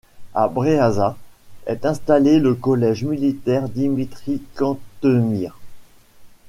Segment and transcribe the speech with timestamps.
[0.33, 1.15] À Breaza
[1.67, 5.59] est installé le collège militaire Dimitrie-Cantemir.